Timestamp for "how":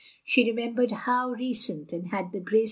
0.91-1.29